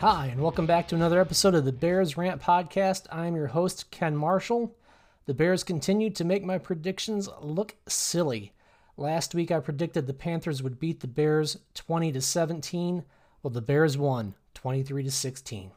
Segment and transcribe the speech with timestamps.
[0.00, 3.06] Hi, and welcome back to another episode of the Bears Rant Podcast.
[3.10, 4.76] I'm your host, Ken Marshall.
[5.24, 8.52] The Bears continued to make my predictions look silly.
[8.98, 13.04] Last week I predicted the Panthers would beat the Bears 20 to 17.
[13.42, 15.70] Well, the Bears won 23 to 16.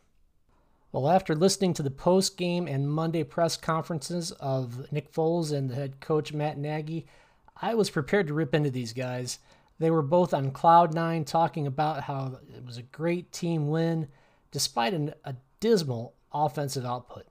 [0.91, 5.69] Well, after listening to the post game and Monday press conferences of Nick Foles and
[5.69, 7.07] the head coach Matt Nagy,
[7.61, 9.39] I was prepared to rip into these guys.
[9.79, 14.09] They were both on cloud nine talking about how it was a great team win
[14.51, 17.25] despite an, a dismal offensive output.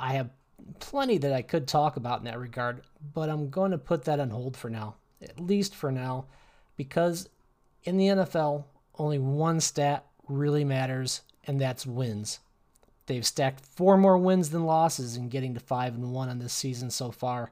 [0.00, 0.30] I have
[0.78, 2.82] plenty that I could talk about in that regard,
[3.14, 6.26] but I'm going to put that on hold for now, at least for now,
[6.76, 7.28] because
[7.84, 8.64] in the NFL,
[8.98, 12.40] only one stat really matters, and that's wins.
[13.06, 16.52] They've stacked four more wins than losses in getting to 5 and 1 on this
[16.52, 17.50] season so far.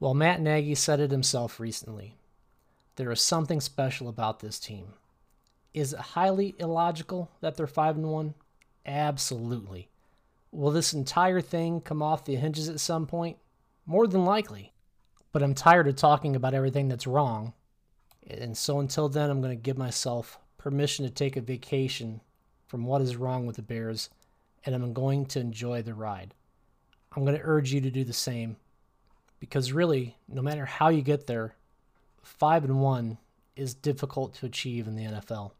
[0.00, 2.14] Well, Matt Nagy said it himself recently.
[2.96, 4.94] There is something special about this team.
[5.72, 8.34] Is it highly illogical that they're 5 and 1?
[8.84, 9.88] Absolutely.
[10.50, 13.38] Will this entire thing come off the hinges at some point?
[13.86, 14.72] More than likely.
[15.32, 17.54] But I'm tired of talking about everything that's wrong.
[18.28, 22.20] And so until then, I'm going to give myself permission to take a vacation
[22.66, 24.10] from what is wrong with the Bears,
[24.64, 26.34] and I'm going to enjoy the ride.
[27.14, 28.56] I'm going to urge you to do the same
[29.40, 31.56] because really, no matter how you get there,
[32.22, 33.18] five and one
[33.56, 35.52] is difficult to achieve in the NFL.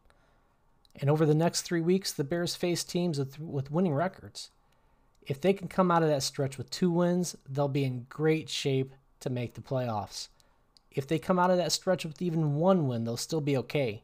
[0.97, 4.51] And over the next three weeks, the Bears face teams with, with winning records.
[5.27, 8.49] If they can come out of that stretch with two wins, they'll be in great
[8.49, 10.29] shape to make the playoffs.
[10.91, 14.03] If they come out of that stretch with even one win, they'll still be okay.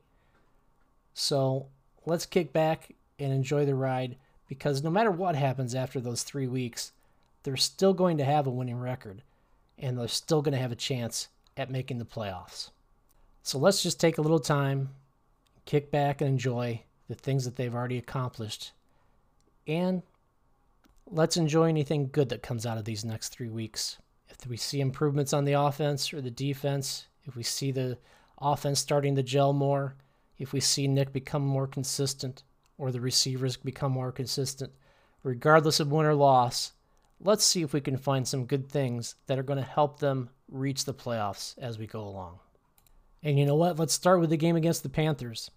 [1.13, 1.67] So
[2.07, 4.17] let's kick back and enjoy the ride
[4.49, 6.93] because no matter what happens after those three weeks,
[7.43, 9.23] they're still going to have a winning record
[9.79, 12.71] and they're still going to have a chance at making the playoffs.
[13.43, 14.91] So let's just take a little time,
[15.65, 18.73] kick back and enjoy the things that they've already accomplished.
[19.67, 20.03] And
[21.07, 23.99] let's enjoy anything good that comes out of these next three weeks.
[24.29, 27.99] If we see improvements on the offense or the defense, if we see the
[28.41, 29.97] offense starting to gel more,
[30.39, 32.45] if we see Nick become more consistent
[32.77, 34.73] or the receivers become more consistent,
[35.23, 36.73] regardless of win or loss,
[37.21, 40.31] let's see if we can find some good things that are going to help them
[40.51, 42.39] reach the playoffs as we go along.
[43.23, 43.79] And you know what?
[43.79, 45.51] Let's start with the game against the Panthers.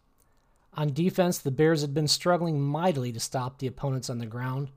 [0.74, 4.70] On defense, the Bears had been struggling mightily to stop the opponents on the ground.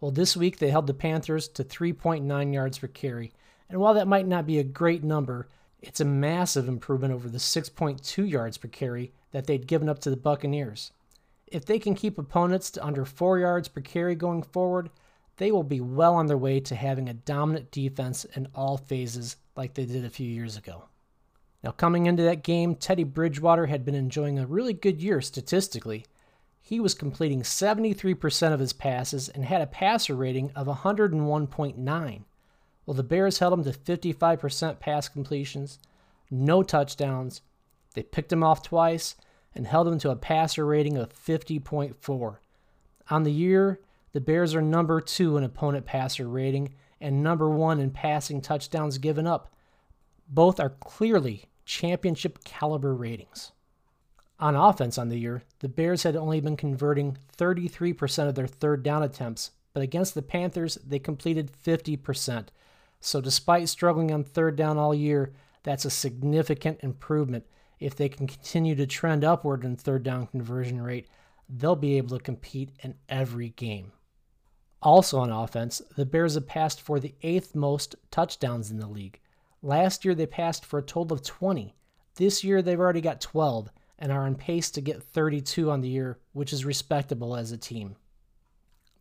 [0.00, 3.32] Well, this week they held the Panthers to 3.9 yards per carry.
[3.68, 5.48] And while that might not be a great number,
[5.80, 10.10] it's a massive improvement over the 6.2 yards per carry that they'd given up to
[10.10, 10.92] the Buccaneers.
[11.46, 14.90] If they can keep opponents to under 4 yards per carry going forward,
[15.40, 19.36] they will be well on their way to having a dominant defense in all phases
[19.56, 20.84] like they did a few years ago.
[21.64, 26.04] Now, coming into that game, Teddy Bridgewater had been enjoying a really good year statistically.
[26.60, 32.24] He was completing 73% of his passes and had a passer rating of 101.9.
[32.84, 35.78] Well, the Bears held him to 55% pass completions,
[36.30, 37.40] no touchdowns.
[37.94, 39.14] They picked him off twice
[39.54, 42.36] and held him to a passer rating of 50.4.
[43.08, 43.80] On the year,
[44.12, 48.98] the Bears are number two in opponent passer rating and number one in passing touchdowns
[48.98, 49.52] given up.
[50.28, 53.52] Both are clearly championship caliber ratings.
[54.40, 58.82] On offense on the year, the Bears had only been converting 33% of their third
[58.82, 62.48] down attempts, but against the Panthers, they completed 50%.
[63.00, 65.32] So, despite struggling on third down all year,
[65.62, 67.44] that's a significant improvement.
[67.78, 71.06] If they can continue to trend upward in third down conversion rate,
[71.48, 73.92] they'll be able to compete in every game.
[74.82, 79.20] Also on offense, the Bears have passed for the eighth most touchdowns in the league.
[79.62, 81.74] Last year they passed for a total of 20.
[82.16, 85.88] This year they've already got 12 and are on pace to get 32 on the
[85.88, 87.96] year, which is respectable as a team.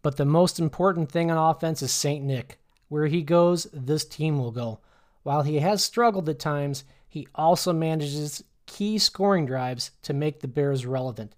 [0.01, 2.23] But the most important thing on offense is St.
[2.23, 2.59] Nick.
[2.89, 4.79] Where he goes, this team will go.
[5.23, 10.47] While he has struggled at times, he also manages key scoring drives to make the
[10.47, 11.35] Bears relevant.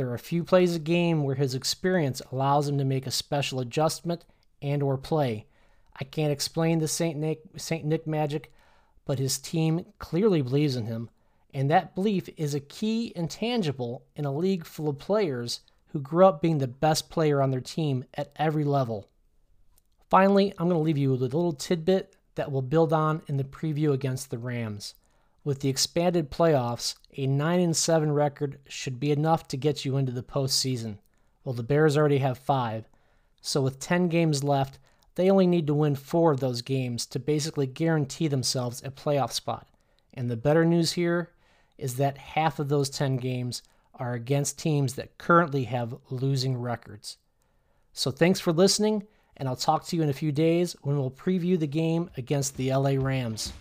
[0.00, 3.10] There are a few plays a game where his experience allows him to make a
[3.10, 4.24] special adjustment
[4.62, 5.44] and or play.
[5.94, 8.50] I can't explain the Saint Nick Saint Nick magic,
[9.04, 11.10] but his team clearly believes in him,
[11.52, 16.24] and that belief is a key intangible in a league full of players who grew
[16.24, 19.06] up being the best player on their team at every level.
[20.08, 23.36] Finally, I'm going to leave you with a little tidbit that we'll build on in
[23.36, 24.94] the preview against the Rams.
[25.42, 29.96] With the expanded playoffs, a 9 and 7 record should be enough to get you
[29.96, 30.98] into the postseason.
[31.44, 32.84] Well, the Bears already have 5.
[33.40, 34.78] So with 10 games left,
[35.14, 39.32] they only need to win 4 of those games to basically guarantee themselves a playoff
[39.32, 39.66] spot.
[40.12, 41.30] And the better news here
[41.78, 43.62] is that half of those 10 games
[43.94, 47.16] are against teams that currently have losing records.
[47.92, 49.06] So thanks for listening,
[49.36, 52.56] and I'll talk to you in a few days when we'll preview the game against
[52.56, 53.52] the LA Rams.